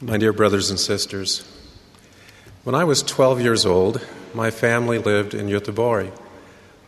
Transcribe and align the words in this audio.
My 0.00 0.16
dear 0.18 0.32
brothers 0.32 0.70
and 0.70 0.80
sisters, 0.80 1.44
when 2.64 2.74
I 2.74 2.82
was 2.82 3.00
12 3.00 3.40
years 3.40 3.64
old, 3.64 4.04
my 4.34 4.50
family 4.50 4.98
lived 4.98 5.34
in 5.34 5.46
Göteborg, 5.46 6.10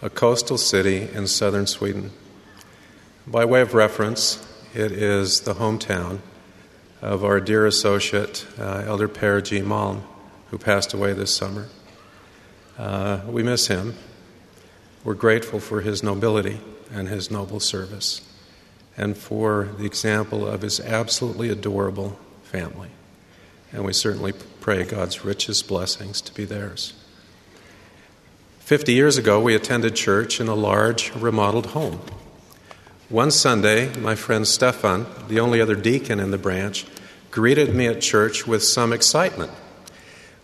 a 0.03 0.11
coastal 0.11 0.59
city 0.59 1.09
in 1.15 1.29
southern 1.29 1.69
Sweden. 1.69 2.11
By 3.25 3.45
way 3.45 3.61
of 3.61 3.75
reference, 3.75 4.45
it 4.75 4.91
is 4.91 5.43
the 5.43 5.55
hometown 5.55 6.19
of 7.01 7.25
our 7.25 7.39
dear 7.39 7.65
associate, 7.65 8.45
uh, 8.59 8.83
Elder 8.85 9.07
Per 9.07 9.41
G. 9.41 9.61
Malm, 9.61 10.03
who 10.51 10.59
passed 10.59 10.93
away 10.93 11.13
this 11.13 11.33
summer. 11.33 11.69
Uh, 12.77 13.21
we 13.29 13.45
miss 13.45 13.69
him. 13.69 13.95
We're 15.05 15.15
grateful 15.15 15.61
for 15.61 15.81
his 15.81 16.03
nobility 16.03 16.59
and 16.91 17.07
his 17.07 17.31
noble 17.31 17.61
service, 17.61 18.21
and 18.97 19.17
for 19.17 19.69
the 19.79 19.87
example 19.87 20.45
of 20.45 20.63
his 20.63 20.81
absolutely 20.81 21.51
adorable 21.51 22.19
family. 22.57 22.89
And 23.71 23.85
we 23.85 23.93
certainly 23.93 24.33
pray 24.61 24.85
God's 24.85 25.27
richest 25.27 25.69
blessings 25.69 26.23
to 26.23 26.33
be 26.33 26.47
theirs. 26.47 26.95
Fifty 28.61 28.95
years 28.95 29.19
ago, 29.19 29.39
we 29.39 29.55
attended 29.55 29.95
church 29.95 30.41
in 30.41 30.49
a 30.49 30.55
large, 30.55 31.15
remodeled 31.15 31.67
home. 31.67 32.01
One 33.11 33.31
Sunday, 33.31 33.95
my 33.99 34.15
friend 34.15 34.47
Stefan, 34.47 35.07
the 35.29 35.39
only 35.39 35.61
other 35.61 35.75
deacon 35.75 36.19
in 36.19 36.31
the 36.31 36.39
branch, 36.39 36.87
greeted 37.31 37.75
me 37.75 37.89
at 37.89 38.01
church 38.01 38.47
with 38.47 38.63
some 38.63 38.91
excitement. 38.91 39.53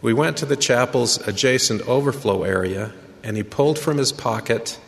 We 0.03 0.13
went 0.13 0.37
to 0.37 0.47
the 0.47 0.57
chapel's 0.57 1.17
adjacent 1.27 1.81
overflow 1.89 2.43
area, 2.43 2.93
and 3.23 3.39
he 3.39 3.43
pulled 3.43 3.79
from 3.79 3.97
his 3.97 4.13
pocket 4.13 4.79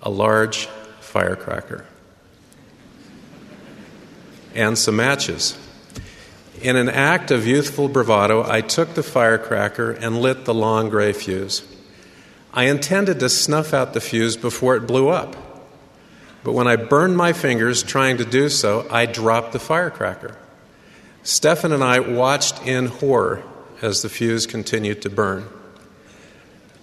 a 0.00 0.10
large 0.10 0.66
firecracker 1.00 1.86
and 4.54 4.78
some 4.78 4.96
matches. 4.96 5.58
In 6.60 6.76
an 6.76 6.90
act 6.90 7.30
of 7.30 7.46
youthful 7.46 7.88
bravado, 7.88 8.44
I 8.46 8.60
took 8.60 8.92
the 8.92 9.02
firecracker 9.02 9.92
and 9.92 10.20
lit 10.20 10.44
the 10.44 10.52
long 10.52 10.90
gray 10.90 11.14
fuse. 11.14 11.62
I 12.52 12.64
intended 12.64 13.18
to 13.20 13.30
snuff 13.30 13.72
out 13.72 13.94
the 13.94 14.00
fuse 14.00 14.36
before 14.36 14.76
it 14.76 14.86
blew 14.86 15.08
up. 15.08 15.36
But 16.44 16.52
when 16.52 16.66
I 16.66 16.76
burned 16.76 17.16
my 17.16 17.32
fingers 17.32 17.82
trying 17.82 18.18
to 18.18 18.26
do 18.26 18.50
so, 18.50 18.86
I 18.90 19.06
dropped 19.06 19.52
the 19.52 19.58
firecracker. 19.58 20.36
Stefan 21.22 21.72
and 21.72 21.82
I 21.82 22.00
watched 22.00 22.66
in 22.66 22.86
horror 22.86 23.42
as 23.80 24.02
the 24.02 24.10
fuse 24.10 24.46
continued 24.46 25.00
to 25.02 25.10
burn. 25.10 25.48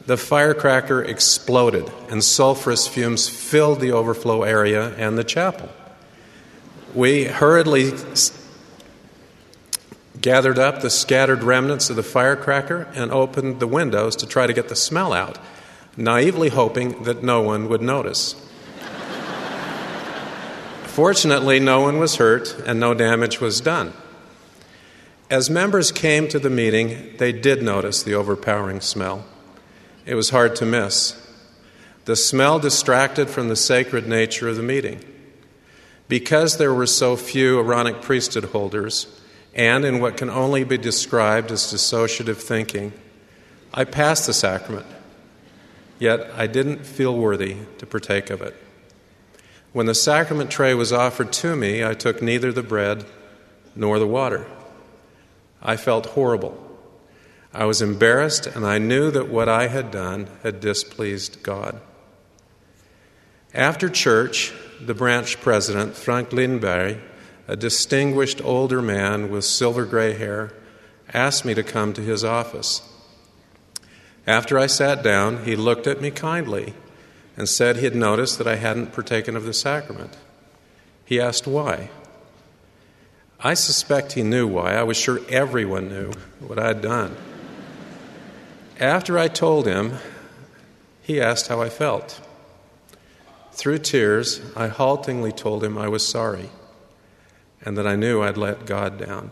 The 0.07 0.17
firecracker 0.17 1.03
exploded, 1.03 1.91
and 2.09 2.21
sulfurous 2.21 2.87
fumes 2.87 3.29
filled 3.29 3.79
the 3.79 3.91
overflow 3.91 4.41
area 4.41 4.95
and 4.95 5.17
the 5.17 5.23
chapel. 5.23 5.69
We 6.95 7.25
hurriedly 7.25 7.91
gathered 10.27 10.59
up 10.59 10.81
the 10.81 10.89
scattered 10.89 11.41
remnants 11.41 11.89
of 11.89 11.95
the 11.95 12.03
firecracker 12.03 12.85
and 12.93 13.13
opened 13.13 13.61
the 13.61 13.65
windows 13.65 14.13
to 14.13 14.27
try 14.27 14.45
to 14.45 14.51
get 14.51 14.67
the 14.67 14.75
smell 14.75 15.13
out, 15.13 15.37
naively 15.95 16.49
hoping 16.49 17.01
that 17.03 17.23
no 17.23 17.41
one 17.41 17.69
would 17.69 17.81
notice. 17.81 18.33
Fortunately, 20.83 21.61
no 21.61 21.79
one 21.79 21.97
was 21.97 22.17
hurt 22.17 22.53
and 22.65 22.77
no 22.77 22.93
damage 22.93 23.39
was 23.39 23.61
done. 23.61 23.93
As 25.29 25.49
members 25.49 25.93
came 25.93 26.27
to 26.27 26.39
the 26.39 26.49
meeting, 26.49 27.15
they 27.19 27.31
did 27.31 27.63
notice 27.63 28.03
the 28.03 28.15
overpowering 28.15 28.81
smell. 28.81 29.23
It 30.05 30.15
was 30.15 30.31
hard 30.31 30.57
to 30.57 30.65
miss. 30.65 31.25
The 32.03 32.17
smell 32.17 32.59
distracted 32.59 33.29
from 33.29 33.47
the 33.47 33.55
sacred 33.55 34.09
nature 34.09 34.49
of 34.49 34.57
the 34.57 34.61
meeting. 34.61 34.99
Because 36.09 36.57
there 36.57 36.73
were 36.73 36.85
so 36.85 37.15
few 37.15 37.59
Aaronic 37.59 38.01
priesthood 38.01 38.49
holders, 38.51 39.16
and 39.57 39.83
in 39.83 39.99
what 39.99 40.15
can 40.15 40.29
only 40.29 40.63
be 40.63 40.77
described 40.77 41.51
as 41.51 41.73
dissociative 41.73 42.37
thinking, 42.37 42.93
I 43.73 43.83
passed 43.83 44.27
the 44.27 44.33
sacrament, 44.33 44.85
yet 45.97 46.31
I 46.35 46.45
didn't 46.45 46.85
feel 46.85 47.17
worthy 47.17 47.57
to 47.79 47.85
partake 47.87 48.29
of 48.29 48.41
it. 48.43 48.55
When 49.73 49.87
the 49.87 49.95
sacrament 49.95 50.51
tray 50.51 50.75
was 50.75 50.93
offered 50.93 51.33
to 51.33 51.55
me, 51.55 51.83
I 51.83 51.95
took 51.95 52.21
neither 52.21 52.51
the 52.51 52.63
bread 52.63 53.03
nor 53.75 53.97
the 53.99 54.07
water. 54.07 54.45
I 55.61 55.75
felt 55.75 56.05
horrible. 56.05 56.63
I 57.51 57.65
was 57.65 57.81
embarrassed, 57.81 58.45
and 58.45 58.65
I 58.65 58.77
knew 58.77 59.09
that 59.11 59.27
what 59.27 59.49
I 59.49 59.67
had 59.67 59.89
done 59.89 60.27
had 60.43 60.59
displeased 60.59 61.41
God. 61.41 61.81
After 63.53 63.89
church, 63.89 64.53
the 64.79 64.93
branch 64.93 65.41
president, 65.41 65.95
Frank 65.95 66.29
Lindberg, 66.29 67.01
a 67.47 67.55
distinguished 67.55 68.41
older 68.43 68.81
man 68.81 69.31
with 69.31 69.45
silver 69.45 69.85
gray 69.85 70.13
hair, 70.13 70.51
asked 71.13 71.45
me 71.45 71.53
to 71.53 71.63
come 71.63 71.93
to 71.93 72.01
his 72.01 72.23
office. 72.23 72.81
After 74.25 74.59
I 74.59 74.67
sat 74.67 75.01
down, 75.01 75.45
he 75.45 75.55
looked 75.55 75.87
at 75.87 76.01
me 76.01 76.11
kindly 76.11 76.73
and 77.37 77.47
said 77.47 77.77
he 77.77 77.85
had 77.85 77.95
noticed 77.95 78.37
that 78.37 78.47
I 78.47 78.55
hadn't 78.55 78.91
partaken 78.91 79.37
of 79.37 79.45
the 79.45 79.53
sacrament. 79.53 80.17
He 81.05 81.21
asked 81.21 81.47
why. 81.47 81.89
I 83.39 83.53
suspect 83.53 84.13
he 84.13 84.23
knew 84.23 84.47
why. 84.47 84.73
I 84.73 84.83
was 84.83 84.97
sure 84.97 85.21
everyone 85.29 85.87
knew 85.87 86.11
what 86.39 86.59
I'd 86.59 86.81
done. 86.81 87.15
After 88.79 89.17
I 89.17 89.29
told 89.29 89.65
him, 89.65 89.93
he 91.01 91.21
asked 91.21 91.47
how 91.47 91.61
I 91.61 91.69
felt. 91.69 92.19
Through 93.53 93.79
tears, 93.79 94.41
I 94.55 94.67
haltingly 94.67 95.31
told 95.31 95.63
him 95.63 95.77
I 95.77 95.87
was 95.87 96.05
sorry 96.05 96.49
and 97.63 97.77
that 97.77 97.87
I 97.87 97.95
knew 97.95 98.21
I'd 98.21 98.37
let 98.37 98.65
God 98.65 98.97
down. 98.97 99.31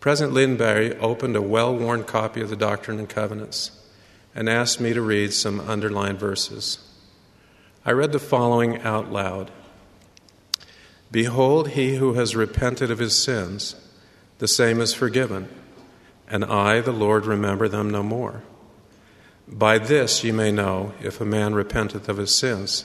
President 0.00 0.34
Lindberg 0.34 0.98
opened 1.00 1.36
a 1.36 1.42
well 1.42 1.74
worn 1.76 2.04
copy 2.04 2.40
of 2.40 2.50
the 2.50 2.56
Doctrine 2.56 2.98
and 2.98 3.08
Covenants 3.08 3.72
and 4.34 4.48
asked 4.48 4.80
me 4.80 4.92
to 4.92 5.00
read 5.00 5.32
some 5.32 5.60
underlined 5.60 6.20
verses. 6.20 6.78
I 7.84 7.92
read 7.92 8.12
the 8.12 8.18
following 8.18 8.80
out 8.82 9.10
loud 9.10 9.50
Behold, 11.10 11.70
he 11.70 11.96
who 11.96 12.14
has 12.14 12.36
repented 12.36 12.90
of 12.90 12.98
his 12.98 13.20
sins, 13.20 13.76
the 14.38 14.48
same 14.48 14.80
is 14.80 14.92
forgiven, 14.92 15.48
and 16.28 16.44
I, 16.44 16.80
the 16.80 16.92
Lord, 16.92 17.26
remember 17.26 17.68
them 17.68 17.90
no 17.90 18.02
more. 18.02 18.42
By 19.48 19.78
this 19.78 20.24
ye 20.24 20.32
may 20.32 20.50
know 20.50 20.92
if 21.00 21.20
a 21.20 21.24
man 21.24 21.54
repenteth 21.54 22.08
of 22.08 22.16
his 22.16 22.34
sins. 22.34 22.84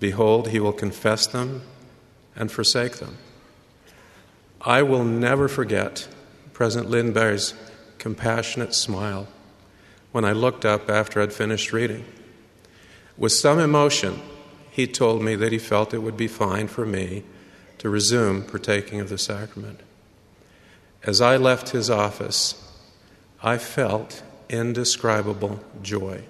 Behold, 0.00 0.48
he 0.48 0.60
will 0.60 0.72
confess 0.72 1.26
them 1.26 1.62
and 2.38 2.50
forsake 2.50 2.96
them. 2.96 3.18
I 4.62 4.82
will 4.82 5.04
never 5.04 5.48
forget 5.48 6.08
President 6.54 6.90
Lindberg's 6.90 7.52
compassionate 7.98 8.74
smile 8.74 9.28
when 10.12 10.24
I 10.24 10.32
looked 10.32 10.64
up 10.64 10.88
after 10.88 11.20
I'd 11.20 11.32
finished 11.32 11.72
reading. 11.72 12.04
With 13.16 13.32
some 13.32 13.58
emotion, 13.58 14.20
he 14.70 14.86
told 14.86 15.22
me 15.22 15.34
that 15.34 15.52
he 15.52 15.58
felt 15.58 15.92
it 15.92 15.98
would 15.98 16.16
be 16.16 16.28
fine 16.28 16.68
for 16.68 16.86
me 16.86 17.24
to 17.78 17.90
resume 17.90 18.42
partaking 18.42 19.00
of 19.00 19.08
the 19.08 19.18
sacrament. 19.18 19.80
As 21.02 21.20
I 21.20 21.36
left 21.36 21.70
his 21.70 21.90
office, 21.90 22.54
I 23.42 23.58
felt 23.58 24.22
indescribable 24.48 25.60
joy. 25.82 26.22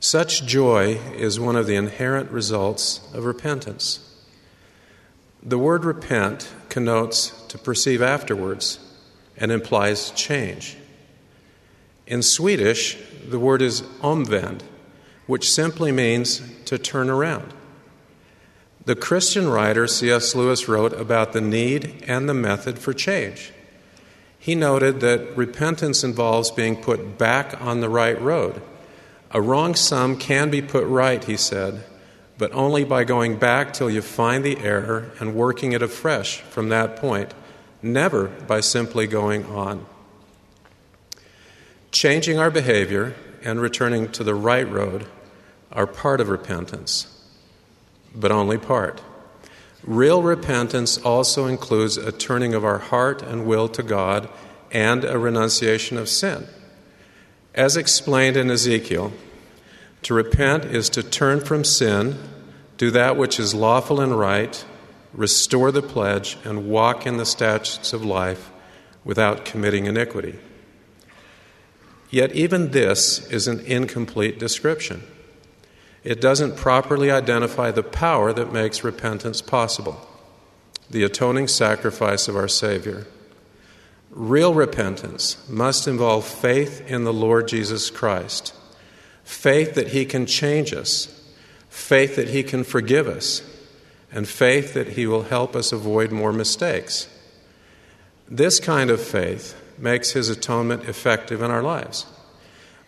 Such 0.00 0.46
joy 0.46 0.98
is 1.16 1.40
one 1.40 1.56
of 1.56 1.66
the 1.66 1.74
inherent 1.74 2.30
results 2.30 3.00
of 3.12 3.24
repentance. 3.24 4.07
The 5.48 5.56
word 5.56 5.86
repent 5.86 6.52
connotes 6.68 7.30
to 7.48 7.56
perceive 7.56 8.02
afterwards 8.02 8.80
and 9.34 9.50
implies 9.50 10.10
change. 10.10 10.76
In 12.06 12.20
Swedish, 12.20 12.98
the 13.26 13.38
word 13.38 13.62
is 13.62 13.80
omvänd, 14.02 14.60
which 15.26 15.50
simply 15.50 15.90
means 15.90 16.42
to 16.66 16.76
turn 16.76 17.08
around. 17.08 17.54
The 18.84 18.94
Christian 18.94 19.48
writer 19.48 19.86
C.S. 19.86 20.34
Lewis 20.34 20.68
wrote 20.68 20.92
about 20.92 21.32
the 21.32 21.40
need 21.40 22.04
and 22.06 22.28
the 22.28 22.34
method 22.34 22.78
for 22.78 22.92
change. 22.92 23.50
He 24.38 24.54
noted 24.54 25.00
that 25.00 25.34
repentance 25.34 26.04
involves 26.04 26.50
being 26.50 26.76
put 26.76 27.16
back 27.16 27.58
on 27.58 27.80
the 27.80 27.88
right 27.88 28.20
road. 28.20 28.60
A 29.30 29.40
wrong 29.40 29.74
sum 29.74 30.18
can 30.18 30.50
be 30.50 30.60
put 30.60 30.86
right, 30.86 31.24
he 31.24 31.38
said, 31.38 31.84
but 32.38 32.52
only 32.52 32.84
by 32.84 33.04
going 33.04 33.36
back 33.36 33.72
till 33.72 33.90
you 33.90 34.00
find 34.00 34.44
the 34.44 34.58
error 34.58 35.10
and 35.18 35.34
working 35.34 35.72
it 35.72 35.82
afresh 35.82 36.40
from 36.40 36.68
that 36.68 36.96
point, 36.96 37.34
never 37.82 38.28
by 38.28 38.60
simply 38.60 39.06
going 39.06 39.44
on. 39.46 39.84
Changing 41.90 42.38
our 42.38 42.50
behavior 42.50 43.14
and 43.42 43.60
returning 43.60 44.08
to 44.12 44.22
the 44.22 44.34
right 44.34 44.68
road 44.70 45.06
are 45.72 45.86
part 45.86 46.20
of 46.20 46.28
repentance, 46.28 47.22
but 48.14 48.30
only 48.30 48.56
part. 48.56 49.02
Real 49.82 50.22
repentance 50.22 50.98
also 50.98 51.46
includes 51.46 51.96
a 51.96 52.12
turning 52.12 52.54
of 52.54 52.64
our 52.64 52.78
heart 52.78 53.22
and 53.22 53.46
will 53.46 53.68
to 53.68 53.82
God 53.82 54.28
and 54.70 55.04
a 55.04 55.18
renunciation 55.18 55.96
of 55.96 56.08
sin. 56.08 56.46
As 57.54 57.76
explained 57.76 58.36
in 58.36 58.50
Ezekiel, 58.50 59.12
to 60.08 60.14
repent 60.14 60.64
is 60.64 60.88
to 60.88 61.02
turn 61.02 61.38
from 61.38 61.62
sin, 61.62 62.18
do 62.78 62.90
that 62.90 63.18
which 63.18 63.38
is 63.38 63.54
lawful 63.54 64.00
and 64.00 64.18
right, 64.18 64.64
restore 65.12 65.70
the 65.70 65.82
pledge, 65.82 66.38
and 66.46 66.70
walk 66.70 67.06
in 67.06 67.18
the 67.18 67.26
statutes 67.26 67.92
of 67.92 68.02
life 68.02 68.50
without 69.04 69.44
committing 69.44 69.84
iniquity. 69.84 70.38
Yet, 72.08 72.32
even 72.32 72.70
this 72.70 73.30
is 73.30 73.48
an 73.48 73.60
incomplete 73.66 74.38
description. 74.38 75.02
It 76.02 76.22
doesn't 76.22 76.56
properly 76.56 77.10
identify 77.10 77.70
the 77.70 77.82
power 77.82 78.32
that 78.32 78.50
makes 78.50 78.82
repentance 78.82 79.42
possible 79.42 80.08
the 80.88 81.04
atoning 81.04 81.48
sacrifice 81.48 82.28
of 82.28 82.36
our 82.36 82.48
Savior. 82.48 83.06
Real 84.08 84.54
repentance 84.54 85.36
must 85.50 85.86
involve 85.86 86.24
faith 86.24 86.80
in 86.86 87.04
the 87.04 87.12
Lord 87.12 87.46
Jesus 87.46 87.90
Christ, 87.90 88.54
faith 89.28 89.74
that 89.74 89.88
He 89.88 90.06
can 90.06 90.24
change 90.24 90.72
us, 90.72 91.06
faith 91.68 92.16
that 92.16 92.30
He 92.30 92.42
can 92.42 92.64
forgive 92.64 93.06
us, 93.06 93.42
and 94.10 94.26
faith 94.26 94.72
that 94.72 94.88
He 94.88 95.06
will 95.06 95.24
help 95.24 95.54
us 95.54 95.70
avoid 95.70 96.10
more 96.10 96.32
mistakes. 96.32 97.08
This 98.26 98.58
kind 98.58 98.88
of 98.88 99.02
faith 99.02 99.54
makes 99.76 100.12
His 100.12 100.30
atonement 100.30 100.88
effective 100.88 101.42
in 101.42 101.50
our 101.50 101.62
lives. 101.62 102.06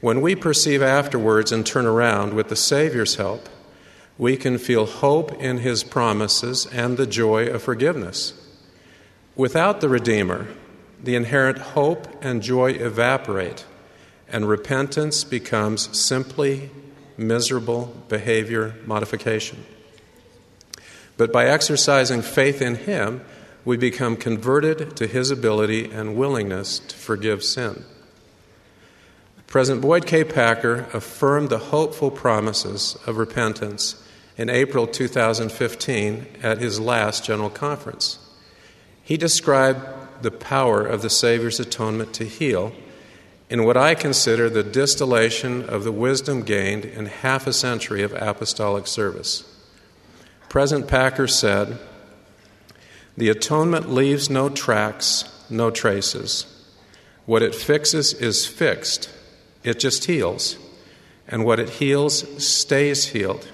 When 0.00 0.22
we 0.22 0.34
perceive 0.34 0.80
afterwards 0.80 1.52
and 1.52 1.64
turn 1.64 1.84
around 1.84 2.32
with 2.32 2.48
the 2.48 2.56
Savior's 2.56 3.16
help, 3.16 3.46
we 4.16 4.38
can 4.38 4.56
feel 4.56 4.86
hope 4.86 5.34
in 5.34 5.58
His 5.58 5.84
promises 5.84 6.64
and 6.72 6.96
the 6.96 7.06
joy 7.06 7.48
of 7.48 7.62
forgiveness. 7.62 8.32
Without 9.36 9.82
the 9.82 9.90
Redeemer, 9.90 10.46
the 11.02 11.16
inherent 11.16 11.58
hope 11.58 12.08
and 12.24 12.42
joy 12.42 12.70
evaporate, 12.70 13.66
and 14.32 14.48
repentance 14.48 15.24
becomes 15.24 15.96
simply 15.98 16.70
miserable 17.16 17.94
behavior 18.08 18.74
modification. 18.86 19.64
But 21.16 21.32
by 21.32 21.46
exercising 21.46 22.22
faith 22.22 22.62
in 22.62 22.76
Him, 22.76 23.22
we 23.64 23.76
become 23.76 24.16
converted 24.16 24.96
to 24.96 25.06
His 25.06 25.30
ability 25.30 25.90
and 25.90 26.16
willingness 26.16 26.78
to 26.78 26.96
forgive 26.96 27.44
sin. 27.44 27.84
President 29.46 29.82
Boyd 29.82 30.06
K. 30.06 30.22
Packer 30.22 30.86
affirmed 30.94 31.50
the 31.50 31.58
hopeful 31.58 32.10
promises 32.10 32.96
of 33.04 33.16
repentance 33.16 34.00
in 34.38 34.48
April 34.48 34.86
2015 34.86 36.26
at 36.42 36.58
his 36.58 36.78
last 36.78 37.24
General 37.24 37.50
Conference. 37.50 38.18
He 39.02 39.16
described 39.16 39.80
the 40.22 40.30
power 40.30 40.86
of 40.86 41.02
the 41.02 41.10
Savior's 41.10 41.58
atonement 41.58 42.14
to 42.14 42.24
heal 42.24 42.72
in 43.50 43.64
what 43.64 43.76
I 43.76 43.96
consider 43.96 44.48
the 44.48 44.62
distillation 44.62 45.68
of 45.68 45.82
the 45.82 45.90
wisdom 45.90 46.42
gained 46.42 46.84
in 46.84 47.06
half 47.06 47.48
a 47.48 47.52
century 47.52 48.04
of 48.04 48.14
apostolic 48.14 48.86
service. 48.86 49.42
President 50.48 50.88
Packer 50.88 51.26
said, 51.26 51.76
The 53.16 53.28
atonement 53.28 53.90
leaves 53.90 54.30
no 54.30 54.48
tracks, 54.48 55.24
no 55.50 55.72
traces. 55.72 56.46
What 57.26 57.42
it 57.42 57.54
fixes 57.54 58.14
is 58.14 58.46
fixed, 58.46 59.10
it 59.64 59.80
just 59.80 60.04
heals. 60.04 60.56
And 61.26 61.44
what 61.44 61.58
it 61.60 61.70
heals 61.70 62.44
stays 62.44 63.06
healed. 63.06 63.48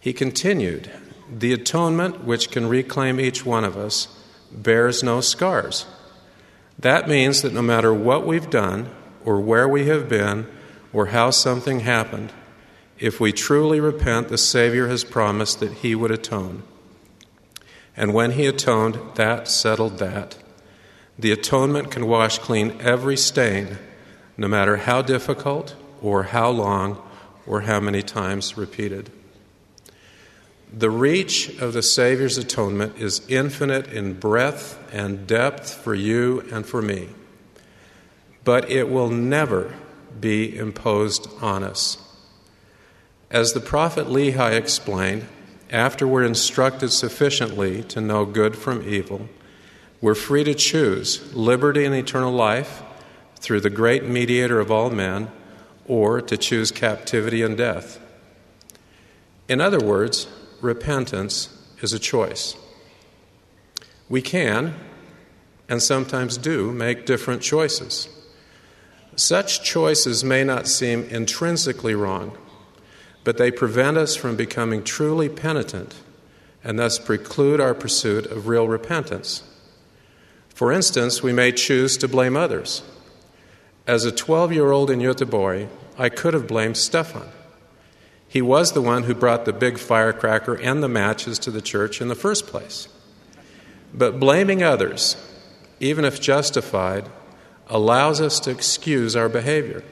He 0.00 0.12
continued, 0.12 0.90
The 1.32 1.52
atonement, 1.52 2.24
which 2.24 2.50
can 2.50 2.68
reclaim 2.68 3.20
each 3.20 3.46
one 3.46 3.64
of 3.64 3.76
us, 3.76 4.08
bears 4.50 5.04
no 5.04 5.20
scars. 5.20 5.86
That 6.78 7.08
means 7.08 7.42
that 7.42 7.52
no 7.52 7.62
matter 7.62 7.92
what 7.92 8.26
we've 8.26 8.50
done, 8.50 8.90
or 9.24 9.40
where 9.40 9.68
we 9.68 9.86
have 9.86 10.08
been, 10.08 10.46
or 10.92 11.06
how 11.06 11.30
something 11.30 11.80
happened, 11.80 12.32
if 12.98 13.20
we 13.20 13.32
truly 13.32 13.80
repent, 13.80 14.28
the 14.28 14.38
Savior 14.38 14.88
has 14.88 15.04
promised 15.04 15.60
that 15.60 15.72
He 15.72 15.94
would 15.94 16.10
atone. 16.10 16.62
And 17.96 18.14
when 18.14 18.32
He 18.32 18.46
atoned, 18.46 18.98
that 19.16 19.48
settled 19.48 19.98
that. 19.98 20.36
The 21.18 21.32
atonement 21.32 21.90
can 21.90 22.06
wash 22.06 22.38
clean 22.38 22.76
every 22.80 23.16
stain, 23.16 23.78
no 24.36 24.46
matter 24.46 24.76
how 24.76 25.02
difficult, 25.02 25.74
or 26.00 26.24
how 26.24 26.50
long, 26.50 27.02
or 27.44 27.62
how 27.62 27.80
many 27.80 28.02
times 28.02 28.56
repeated. 28.56 29.10
The 30.72 30.90
reach 30.90 31.58
of 31.60 31.72
the 31.72 31.82
Savior's 31.82 32.36
atonement 32.36 32.98
is 32.98 33.26
infinite 33.28 33.90
in 33.92 34.14
breadth 34.14 34.78
and 34.92 35.26
depth 35.26 35.72
for 35.72 35.94
you 35.94 36.46
and 36.52 36.66
for 36.66 36.82
me, 36.82 37.08
but 38.44 38.70
it 38.70 38.90
will 38.90 39.08
never 39.08 39.74
be 40.20 40.56
imposed 40.56 41.26
on 41.40 41.64
us. 41.64 41.96
As 43.30 43.52
the 43.52 43.60
prophet 43.60 44.08
Lehi 44.08 44.52
explained, 44.52 45.26
after 45.70 46.06
we're 46.06 46.24
instructed 46.24 46.90
sufficiently 46.90 47.82
to 47.84 48.00
know 48.00 48.24
good 48.24 48.56
from 48.56 48.86
evil, 48.86 49.28
we're 50.00 50.14
free 50.14 50.44
to 50.44 50.54
choose 50.54 51.34
liberty 51.34 51.84
and 51.84 51.94
eternal 51.94 52.32
life 52.32 52.82
through 53.36 53.60
the 53.60 53.70
great 53.70 54.04
mediator 54.04 54.60
of 54.60 54.70
all 54.70 54.90
men, 54.90 55.30
or 55.86 56.20
to 56.20 56.36
choose 56.36 56.70
captivity 56.70 57.42
and 57.42 57.56
death. 57.56 58.00
In 59.48 59.60
other 59.60 59.80
words, 59.80 60.26
repentance 60.60 61.48
is 61.80 61.92
a 61.92 61.98
choice. 61.98 62.56
We 64.08 64.22
can, 64.22 64.74
and 65.68 65.82
sometimes 65.82 66.36
do, 66.38 66.72
make 66.72 67.06
different 67.06 67.42
choices. 67.42 68.08
Such 69.16 69.62
choices 69.62 70.24
may 70.24 70.44
not 70.44 70.66
seem 70.66 71.04
intrinsically 71.04 71.94
wrong, 71.94 72.36
but 73.24 73.36
they 73.36 73.50
prevent 73.50 73.96
us 73.96 74.16
from 74.16 74.36
becoming 74.36 74.82
truly 74.82 75.28
penitent 75.28 75.94
and 76.64 76.78
thus 76.78 76.98
preclude 76.98 77.60
our 77.60 77.74
pursuit 77.74 78.26
of 78.26 78.48
real 78.48 78.68
repentance. 78.68 79.42
For 80.48 80.72
instance, 80.72 81.22
we 81.22 81.32
may 81.32 81.52
choose 81.52 81.96
to 81.98 82.08
blame 82.08 82.36
others. 82.36 82.82
As 83.86 84.04
a 84.04 84.12
12 84.12 84.52
year 84.52 84.70
old 84.70 84.90
in 84.90 85.00
Göteborg, 85.00 85.68
I 85.96 86.08
could 86.08 86.34
have 86.34 86.46
blamed 86.46 86.76
Stefan. 86.76 87.28
He 88.28 88.42
was 88.42 88.72
the 88.72 88.82
one 88.82 89.04
who 89.04 89.14
brought 89.14 89.46
the 89.46 89.52
big 89.52 89.78
firecracker 89.78 90.54
and 90.54 90.82
the 90.82 90.88
matches 90.88 91.38
to 91.40 91.50
the 91.50 91.62
church 91.62 92.00
in 92.00 92.08
the 92.08 92.14
first 92.14 92.46
place. 92.46 92.88
But 93.94 94.20
blaming 94.20 94.62
others, 94.62 95.16
even 95.80 96.04
if 96.04 96.20
justified, 96.20 97.08
allows 97.68 98.20
us 98.20 98.38
to 98.40 98.50
excuse 98.50 99.16
our 99.16 99.30
behavior. 99.30 99.82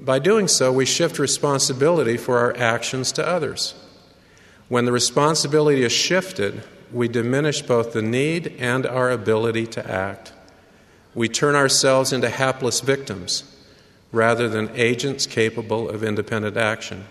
By 0.00 0.20
doing 0.20 0.48
so, 0.48 0.72
we 0.72 0.86
shift 0.86 1.18
responsibility 1.18 2.16
for 2.16 2.38
our 2.38 2.56
actions 2.56 3.10
to 3.12 3.26
others. 3.26 3.74
When 4.68 4.84
the 4.84 4.92
responsibility 4.92 5.82
is 5.82 5.92
shifted, 5.92 6.62
we 6.92 7.08
diminish 7.08 7.62
both 7.62 7.92
the 7.92 8.02
need 8.02 8.54
and 8.58 8.86
our 8.86 9.10
ability 9.10 9.66
to 9.68 9.90
act. 9.90 10.32
We 11.14 11.28
turn 11.28 11.54
ourselves 11.54 12.12
into 12.12 12.28
hapless 12.28 12.80
victims 12.80 13.44
rather 14.12 14.48
than 14.48 14.70
agents 14.74 15.26
capable 15.26 15.88
of 15.88 16.04
independent 16.04 16.56
action. 16.56 17.06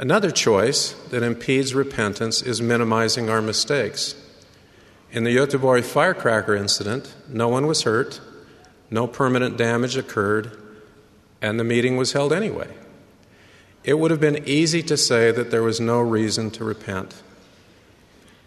Another 0.00 0.30
choice 0.30 0.92
that 1.10 1.22
impedes 1.22 1.74
repentance 1.74 2.40
is 2.40 2.62
minimizing 2.62 3.28
our 3.28 3.42
mistakes. 3.42 4.14
In 5.12 5.24
the 5.24 5.36
Göteborg 5.36 5.84
firecracker 5.84 6.56
incident, 6.56 7.14
no 7.28 7.48
one 7.48 7.66
was 7.66 7.82
hurt, 7.82 8.18
no 8.90 9.06
permanent 9.06 9.58
damage 9.58 9.98
occurred, 9.98 10.56
and 11.42 11.60
the 11.60 11.64
meeting 11.64 11.98
was 11.98 12.14
held 12.14 12.32
anyway. 12.32 12.74
It 13.84 13.98
would 13.98 14.10
have 14.10 14.22
been 14.22 14.48
easy 14.48 14.82
to 14.84 14.96
say 14.96 15.32
that 15.32 15.50
there 15.50 15.62
was 15.62 15.80
no 15.80 16.00
reason 16.00 16.50
to 16.52 16.64
repent. 16.64 17.22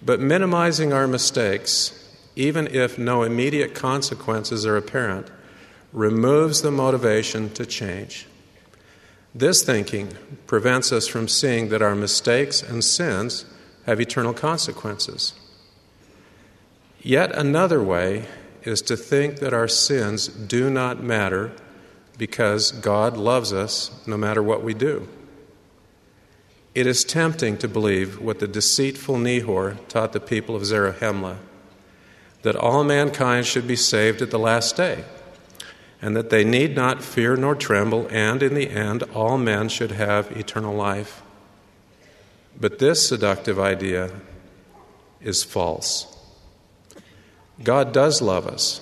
But 0.01 0.19
minimizing 0.19 0.91
our 0.91 1.07
mistakes, 1.07 2.17
even 2.35 2.65
if 2.65 2.97
no 2.97 3.21
immediate 3.21 3.75
consequences 3.75 4.65
are 4.65 4.75
apparent, 4.75 5.29
removes 5.91 6.63
the 6.63 6.71
motivation 6.71 7.51
to 7.51 7.63
change. 7.63 8.25
This 9.35 9.63
thinking 9.63 10.15
prevents 10.45 10.91
us 10.91 11.07
from 11.07 11.27
seeing 11.27 11.69
that 11.69 11.81
our 11.81 11.95
mistakes 11.95 12.61
and 12.61 12.83
sins 12.83 13.45
have 13.85 13.99
eternal 13.99 14.33
consequences. 14.33 15.33
Yet 17.01 17.31
another 17.35 17.81
way 17.81 18.27
is 18.63 18.81
to 18.83 18.95
think 18.95 19.39
that 19.39 19.53
our 19.53 19.67
sins 19.67 20.27
do 20.27 20.69
not 20.69 21.03
matter 21.03 21.51
because 22.17 22.71
God 22.71 23.17
loves 23.17 23.51
us 23.51 23.91
no 24.07 24.17
matter 24.17 24.43
what 24.43 24.63
we 24.63 24.73
do. 24.73 25.07
It 26.75 26.87
is 26.87 27.03
tempting 27.03 27.57
to 27.57 27.67
believe 27.67 28.19
what 28.19 28.39
the 28.39 28.47
deceitful 28.47 29.15
Nehor 29.15 29.77
taught 29.87 30.13
the 30.13 30.19
people 30.19 30.55
of 30.55 30.63
Zarahemla 30.63 31.37
that 32.43 32.55
all 32.55 32.83
mankind 32.83 33.45
should 33.45 33.67
be 33.67 33.75
saved 33.75 34.21
at 34.21 34.31
the 34.31 34.39
last 34.39 34.75
day 34.75 35.03
and 36.03 36.17
that 36.17 36.29
they 36.29 36.43
need 36.43 36.75
not 36.75 37.01
fear 37.01 37.37
nor 37.37 37.55
tremble, 37.55 38.09
and 38.11 38.43
in 38.43 38.55
the 38.55 38.69
end, 38.69 39.03
all 39.13 39.37
men 39.37 39.69
should 39.69 39.91
have 39.91 40.35
eternal 40.35 40.75
life. 40.75 41.21
But 42.59 42.79
this 42.79 43.07
seductive 43.07 43.57
idea 43.57 44.11
is 45.21 45.45
false. 45.45 46.13
God 47.63 47.93
does 47.93 48.21
love 48.21 48.45
us. 48.45 48.81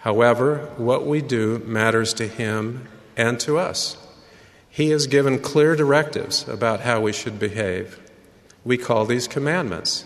However, 0.00 0.70
what 0.76 1.06
we 1.06 1.22
do 1.22 1.60
matters 1.60 2.12
to 2.14 2.28
Him 2.28 2.86
and 3.16 3.40
to 3.40 3.56
us. 3.56 3.96
He 4.68 4.90
has 4.90 5.06
given 5.06 5.38
clear 5.38 5.74
directives 5.74 6.46
about 6.46 6.80
how 6.80 7.00
we 7.00 7.14
should 7.14 7.38
behave. 7.38 7.98
We 8.62 8.76
call 8.76 9.06
these 9.06 9.26
commandments. 9.26 10.04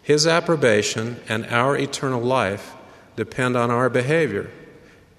His 0.00 0.28
approbation 0.28 1.18
and 1.28 1.44
our 1.46 1.76
eternal 1.76 2.22
life 2.22 2.72
depend 3.16 3.56
on 3.56 3.72
our 3.72 3.90
behavior, 3.90 4.48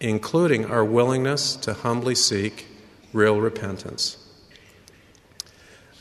including 0.02 0.66
our 0.66 0.84
willingness 0.84 1.56
to 1.56 1.74
humbly 1.74 2.16
seek 2.16 2.66
real 3.14 3.40
repentance. 3.40 4.18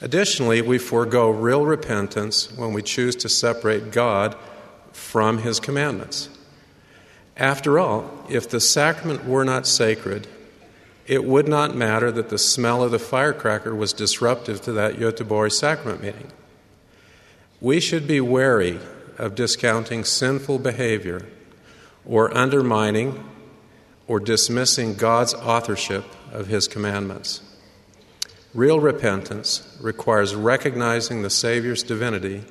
Additionally, 0.01 0.63
we 0.63 0.79
forego 0.79 1.29
real 1.29 1.67
repentance 1.67 2.51
when 2.57 2.73
we 2.73 2.81
choose 2.81 3.15
to 3.15 3.29
separate 3.29 3.93
God 3.93 4.35
from 4.93 5.39
His 5.39 5.61
commandments. 5.61 6.31
After 7.37 7.79
all, 7.79 8.11
if 8.29 8.49
the 8.49 8.61
sacrament 8.61 9.27
were 9.27 9.45
not 9.45 9.67
sacred, 9.67 10.27
it 11.07 11.25
would 11.25 11.47
not 11.47 11.77
matter 11.77 12.11
that 12.11 12.31
the 12.31 12.39
smell 12.39 12.83
of 12.83 12.93
the 12.93 12.99
firecracker 12.99 13.75
was 13.75 13.93
disruptive 13.93 14.63
to 14.63 14.73
that 14.73 14.95
Göteborg 14.95 15.53
sacrament 15.53 16.03
meeting. 16.03 16.33
We 17.61 17.81
should 17.81 18.07
be 18.07 18.23
wary 18.23 18.81
of 19.19 19.35
discounting 19.35 20.05
sinful 20.05 20.61
behavior 20.61 21.27
or 22.07 22.35
undermining 22.35 23.30
or 24.11 24.19
dismissing 24.19 24.97
God's 24.97 25.35
authorship 25.35 26.05
of 26.33 26.49
His 26.49 26.67
commandments. 26.67 27.43
Real 28.53 28.81
repentance 28.81 29.79
requires 29.81 30.35
recognizing 30.35 31.23
the 31.23 31.31
Savior's 31.31 31.85
divinity 31.85 32.43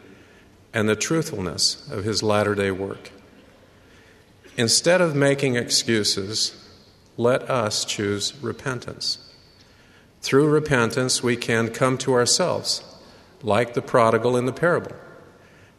and 0.74 0.88
the 0.88 0.96
truthfulness 0.96 1.86
of 1.92 2.06
His 2.06 2.24
latter 2.24 2.56
day 2.56 2.72
work. 2.72 3.12
Instead 4.56 5.02
of 5.02 5.18
making 5.18 5.58
excuses, 5.58 6.56
let 7.18 7.42
us 7.50 7.84
choose 7.84 8.34
repentance. 8.42 9.18
Through 10.22 10.48
repentance, 10.48 11.22
we 11.22 11.36
can 11.36 11.72
come 11.72 11.98
to 11.98 12.14
ourselves, 12.14 12.82
like 13.44 13.74
the 13.74 13.82
prodigal 13.82 14.38
in 14.38 14.46
the 14.46 14.54
parable, 14.54 14.96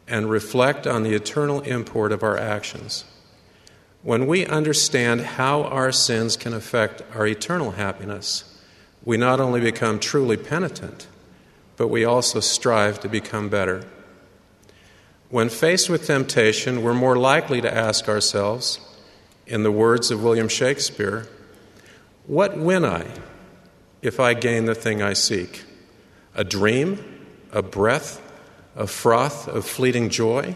and 0.07 0.29
reflect 0.29 0.85
on 0.85 1.01
the 1.01 1.15
eternal 1.15 1.61
import 1.61 2.11
of 2.11 2.21
our 2.21 2.37
actions. 2.37 3.03
When 4.03 4.25
we 4.25 4.47
understand 4.47 5.21
how 5.21 5.63
our 5.63 5.91
sins 5.91 6.35
can 6.35 6.53
affect 6.53 7.03
our 7.13 7.27
eternal 7.27 7.71
happiness, 7.71 8.43
we 9.05 9.15
not 9.15 9.39
only 9.39 9.61
become 9.61 9.99
truly 9.99 10.37
penitent, 10.37 11.07
but 11.77 11.89
we 11.89 12.03
also 12.03 12.39
strive 12.39 12.99
to 13.01 13.09
become 13.09 13.47
better. 13.47 13.85
When 15.29 15.49
faced 15.49 15.87
with 15.87 16.07
temptation, 16.07 16.81
we're 16.81 16.95
more 16.95 17.15
likely 17.15 17.61
to 17.61 17.73
ask 17.73 18.09
ourselves, 18.09 18.79
in 19.45 19.63
the 19.63 19.71
words 19.71 20.09
of 20.09 20.23
William 20.23 20.47
Shakespeare, 20.47 21.27
What 22.25 22.57
win 22.57 22.83
I 22.83 23.05
if 24.01 24.19
I 24.19 24.33
gain 24.33 24.65
the 24.65 24.75
thing 24.75 25.03
I 25.03 25.13
seek? 25.13 25.63
A 26.33 26.43
dream? 26.43 27.27
A 27.51 27.61
breath? 27.61 28.19
A 28.75 28.87
froth 28.87 29.47
of 29.47 29.65
fleeting 29.65 30.09
joy? 30.09 30.55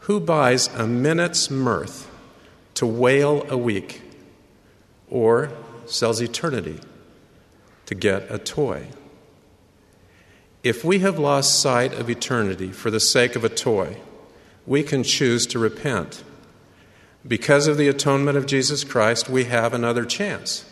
Who 0.00 0.20
buys 0.20 0.68
a 0.68 0.86
minute's 0.86 1.50
mirth 1.50 2.07
to 2.78 2.86
wail 2.86 3.44
a 3.48 3.58
week, 3.58 4.00
or 5.10 5.50
sells 5.86 6.20
eternity 6.20 6.80
to 7.86 7.94
get 7.94 8.30
a 8.30 8.38
toy? 8.38 8.86
If 10.62 10.84
we 10.84 11.00
have 11.00 11.18
lost 11.18 11.60
sight 11.60 11.92
of 11.92 12.08
eternity 12.08 12.72
for 12.72 12.90
the 12.90 13.00
sake 13.00 13.36
of 13.36 13.44
a 13.44 13.48
toy, 13.48 13.96
we 14.66 14.82
can 14.82 15.02
choose 15.02 15.46
to 15.48 15.58
repent 15.58 16.22
because 17.26 17.66
of 17.66 17.76
the 17.76 17.88
atonement 17.88 18.38
of 18.38 18.46
Jesus 18.46 18.84
Christ, 18.84 19.28
we 19.28 19.44
have 19.44 19.74
another 19.74 20.04
chance. 20.04 20.64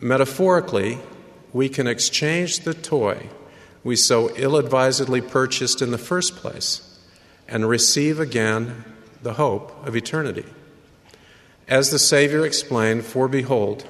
Metaphorically, 0.00 0.98
we 1.52 1.68
can 1.68 1.86
exchange 1.86 2.60
the 2.60 2.74
toy 2.74 3.28
we 3.84 3.94
so 3.94 4.34
ill 4.34 4.56
advisedly 4.56 5.20
purchased 5.20 5.80
in 5.80 5.92
the 5.92 5.98
first 5.98 6.34
place 6.34 6.98
and 7.46 7.68
receive 7.68 8.18
again 8.18 8.84
the 9.22 9.34
hope 9.34 9.86
of 9.86 9.94
eternity. 9.94 10.44
As 11.68 11.90
the 11.90 11.98
Savior 11.98 12.46
explained, 12.46 13.04
For 13.04 13.26
behold, 13.26 13.88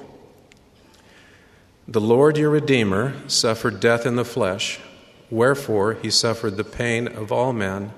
the 1.87 2.01
Lord 2.01 2.37
your 2.37 2.49
Redeemer 2.49 3.13
suffered 3.27 3.79
death 3.79 4.05
in 4.05 4.15
the 4.15 4.25
flesh, 4.25 4.79
wherefore 5.29 5.93
he 5.93 6.09
suffered 6.09 6.57
the 6.57 6.63
pain 6.63 7.07
of 7.07 7.31
all 7.31 7.53
men, 7.53 7.91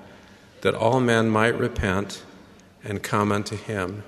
that 0.60 0.74
all 0.74 1.00
men 1.00 1.30
might 1.30 1.58
repent 1.58 2.22
and 2.84 3.02
come 3.02 3.32
unto 3.32 3.56
him. 3.56 4.04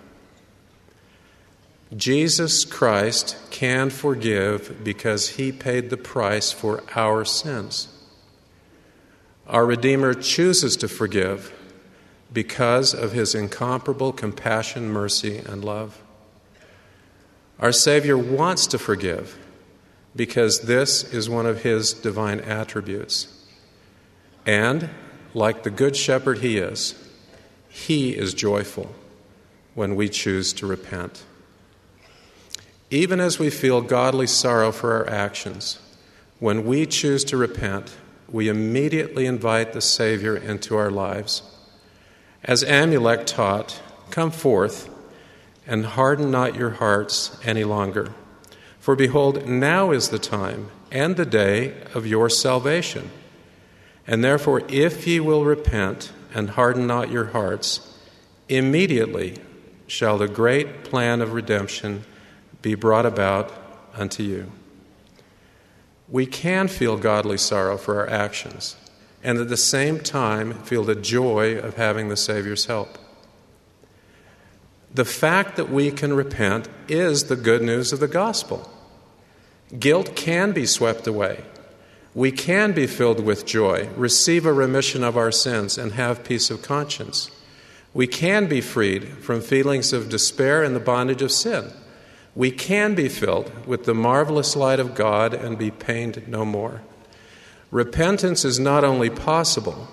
Jesus 1.97 2.65
Christ 2.65 3.37
can 3.51 3.91
forgive 3.91 4.85
because 4.85 5.31
he 5.31 5.53
paid 5.53 5.91
the 5.91 5.97
price 5.97 6.53
for 6.53 6.83
our 6.95 7.25
sins. 7.25 7.89
Our 9.47 9.67
Redeemer 9.67 10.15
chooses 10.15 10.77
to 10.77 10.89
forgive 10.89 11.53
because 12.33 12.95
of 12.95 13.13
his 13.13 13.35
incomparable 13.35 14.13
compassion, 14.13 14.89
mercy, 14.89 15.39
and 15.39 15.65
love. 15.65 16.03
Our 17.59 17.73
Savior 17.73 18.17
wants 18.17 18.67
to 18.69 18.79
forgive 18.79 19.39
because 20.17 20.63
this 20.63 21.05
is 21.13 21.29
one 21.29 21.47
of 21.47 21.63
his 21.63 21.93
divine 21.93 22.41
attributes. 22.41 23.47
And, 24.45 24.91
like 25.35 25.63
the 25.63 25.71
Good 25.71 25.97
Shepherd 25.97 26.39
he 26.39 26.59
is, 26.59 26.95
he 27.69 28.17
is 28.17 28.35
joyful 28.35 28.95
when 29.75 29.95
we 29.95 30.09
choose 30.09 30.53
to 30.55 30.67
repent. 30.67 31.25
Even 32.91 33.21
as 33.21 33.39
we 33.39 33.49
feel 33.49 33.81
godly 33.81 34.27
sorrow 34.27 34.71
for 34.71 34.93
our 34.93 35.09
actions, 35.09 35.79
when 36.41 36.67
we 36.67 36.85
choose 36.85 37.25
to 37.25 37.37
repent, 37.37 37.97
we 38.29 38.49
immediately 38.49 39.25
invite 39.25 39.73
the 39.73 39.81
Savior 39.81 40.37
into 40.37 40.77
our 40.77 40.91
lives. 40.91 41.43
As 42.45 42.65
Amulek 42.65 43.27
taught, 43.27 43.81
come 44.11 44.31
forth 44.31 44.91
and 45.67 45.87
harden 45.87 46.31
not 46.31 46.57
your 46.57 46.71
hearts 46.71 47.39
any 47.45 47.65
longer. 47.65 48.13
For 48.81 48.97
behold, 48.97 49.47
now 49.47 49.93
is 49.93 50.09
the 50.09 50.19
time 50.19 50.71
and 50.91 51.17
the 51.17 51.27
day 51.27 51.75
of 51.95 52.07
your 52.07 52.29
salvation. 52.29 53.11
And 54.07 54.25
therefore, 54.25 54.63
if 54.69 55.07
ye 55.07 55.21
will 55.21 55.45
repent, 55.45 56.13
and 56.35 56.51
harden 56.51 56.87
not 56.87 57.11
your 57.11 57.27
hearts, 57.27 57.97
immediately 58.49 59.39
shall 59.87 60.19
the 60.19 60.29
great 60.29 60.85
plan 60.85 61.21
of 61.21 61.33
redemption 61.33 62.05
be 62.63 62.75
brought 62.75 63.07
about 63.07 63.53
unto 63.95 64.23
you. 64.23 64.51
We 66.09 66.27
can 66.27 66.69
feel 66.69 66.97
godly 66.97 67.39
sorrow 67.39 67.77
for 67.77 68.01
our 68.01 68.09
actions, 68.09 68.77
and 69.23 69.39
at 69.39 69.49
the 69.49 69.57
same 69.57 70.01
time 70.01 70.55
feel 70.65 70.85
the 70.85 70.95
joy 70.95 71.59
of 71.59 71.77
having 71.77 72.09
the 72.09 72.17
Savior's 72.17 72.67
help. 72.67 72.99
The 74.93 75.05
fact 75.05 75.57
that 75.57 75.71
we 75.71 75.91
can 75.91 76.13
repent 76.13 76.69
is 76.89 77.25
the 77.25 77.37
good 77.37 77.63
news 77.63 77.93
of 77.93 78.01
the 78.01 78.09
gospel. 78.09 78.71
Guilt 79.79 80.15
can 80.15 80.53
be 80.53 80.67
swept 80.67 81.07
away 81.07 81.45
we 82.15 82.31
can 82.31 82.73
be 82.73 82.87
filled 82.87 83.21
with 83.21 83.47
joy, 83.47 83.89
receive 83.97 84.45
a 84.45 84.53
remission 84.53 85.03
of 85.03 85.17
our 85.17 85.33
sins, 85.33 85.79
and 85.79 85.93
have 85.93 86.25
peace 86.25 86.51
of 86.51 86.61
conscience. 86.61 87.31
We 87.95 88.07
can 88.07 88.47
be 88.47 88.61
freed 88.61 89.09
from 89.19 89.41
feelings 89.41 89.93
of 89.95 90.11
despair 90.11 90.63
and 90.63 90.77
the 90.77 90.81
bondage 90.81 91.23
of 91.23 91.33
sin. 91.33 91.73
We 92.35 92.51
can 92.51 92.95
be 92.95 93.09
filled 93.09 93.67
with 93.67 93.85
the 93.85 93.95
marvelous 93.95 94.57
light 94.57 94.81
of 94.81 94.95
God 94.95 95.33
and 95.33 95.59
be 95.59 95.71
pained 95.71 96.29
no 96.29 96.45
more. 96.45 96.83
Repentance 97.73 98.45
is 98.45 98.61
not 98.61 98.85
only 98.85 99.09
possible, 99.09 99.89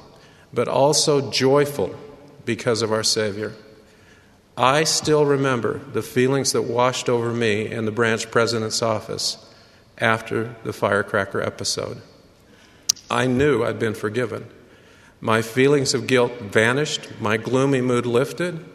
but 0.54 0.68
also 0.68 1.32
joyful 1.32 1.96
because 2.44 2.82
of 2.82 2.92
our 2.92 3.04
Savior. 3.04 3.54
I 4.58 4.84
still 4.84 5.26
remember 5.26 5.80
the 5.94 6.02
feelings 6.02 6.52
that 6.52 6.64
washed 6.64 7.08
over 7.08 7.32
me 7.32 7.72
in 7.72 7.86
the 7.86 7.92
branch 7.92 8.30
president's 8.30 8.82
office 8.82 9.38
after 9.98 10.58
the 10.66 10.74
firecracker 10.74 11.42
episode. 11.42 12.02
I 13.10 13.28
knew 13.28 13.64
I'd 13.64 13.80
been 13.80 13.94
forgiven. 13.94 14.50
My 15.22 15.42
feelings 15.42 15.94
of 15.94 16.06
guilt 16.06 16.34
vanished, 16.42 17.08
my 17.22 17.38
gloomy 17.38 17.80
mood 17.80 18.06
lifted, 18.06 18.66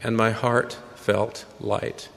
and 0.00 0.16
my 0.16 0.30
heart 0.30 0.78
felt 0.94 1.44
light. 1.58 2.08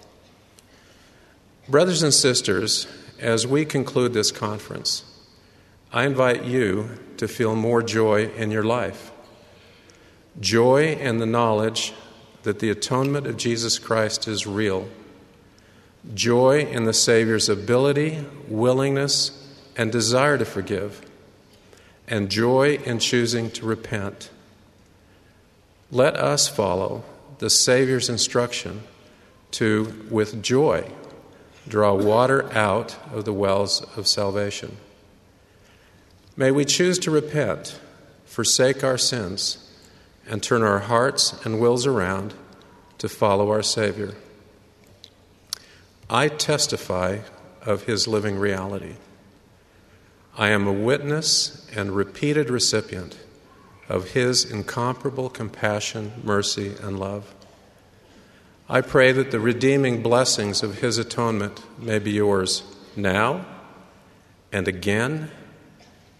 Brothers 1.68 2.04
and 2.04 2.14
sisters, 2.14 2.86
as 3.18 3.48
we 3.48 3.66
conclude 3.66 4.14
this 4.14 4.32
conference, 4.32 5.04
I 5.94 6.06
invite 6.06 6.44
you 6.46 6.90
to 7.18 7.28
feel 7.28 7.56
more 7.56 7.82
joy 7.82 8.28
in 8.30 8.52
your 8.52 8.64
life. 8.64 9.12
Joy 10.40 10.94
in 10.94 11.18
the 11.18 11.26
knowledge 11.26 11.94
that 12.44 12.60
the 12.60 12.70
atonement 12.70 13.28
of 13.28 13.38
Jesus 13.38 13.78
Christ 13.78 14.28
is 14.28 14.48
real. 14.48 14.88
Joy 16.14 16.62
in 16.62 16.86
the 16.86 16.94
Savior's 16.94 17.50
ability, 17.50 18.26
willingness, 18.48 19.38
and 19.76 19.92
desire 19.92 20.38
to 20.38 20.46
forgive 20.46 21.06
and 22.12 22.30
joy 22.30 22.76
in 22.86 23.00
choosing 23.00 23.50
to 23.50 23.66
repent. 23.66 24.30
Let 25.92 26.16
us 26.18 26.50
follow 26.50 27.04
the 27.40 27.50
Savior's 27.50 28.10
instruction 28.10 28.84
to, 29.52 30.06
with 30.10 30.44
joy, 30.44 30.92
draw 31.68 31.94
water 31.94 32.52
out 32.54 32.98
of 33.14 33.24
the 33.24 33.34
wells 33.34 33.82
of 33.96 34.08
salvation. 34.08 34.76
May 36.42 36.50
we 36.50 36.66
choose 36.66 36.98
to 36.98 37.12
repent, 37.12 37.80
forsake 38.26 38.84
our 38.84 38.98
sins, 38.98 39.70
and 40.28 40.42
turn 40.42 40.64
our 40.64 40.80
hearts 40.80 41.40
and 41.46 41.60
wills 41.60 41.86
around 41.86 42.34
to 42.98 43.08
follow 43.08 43.52
our 43.52 43.62
Savior. 43.62 44.16
I 46.10 46.30
testify 46.30 47.20
of 47.62 47.84
His 47.84 48.08
living 48.08 48.40
reality. 48.40 48.96
I 50.36 50.50
am 50.50 50.66
a 50.66 50.74
witness 50.74 51.70
and 51.76 51.92
repeated 51.92 52.50
recipient 52.50 53.20
of 53.88 54.14
His 54.14 54.44
incomparable 54.44 55.30
compassion, 55.30 56.12
mercy, 56.24 56.74
and 56.82 57.00
love. 57.00 57.36
I 58.68 58.82
pray 58.82 59.12
that 59.12 59.30
the 59.30 59.40
redeeming 59.40 60.02
blessings 60.02 60.64
of 60.64 60.80
His 60.80 60.98
atonement 60.98 61.64
may 61.78 62.00
be 62.00 62.14
yours 62.14 62.64
now 62.96 63.46
and 64.52 64.68
again 64.68 65.30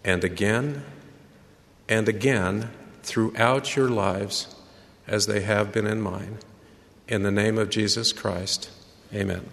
and 0.04 0.24
again 0.24 0.84
and 1.88 2.08
again 2.08 2.70
throughout 3.02 3.76
your 3.76 3.88
lives 3.88 4.54
as 5.06 5.26
they 5.26 5.40
have 5.40 5.72
been 5.72 5.86
in 5.86 6.00
mine. 6.00 6.38
In 7.08 7.22
the 7.22 7.30
name 7.30 7.58
of 7.58 7.70
Jesus 7.70 8.12
Christ, 8.12 8.70
amen. 9.12 9.48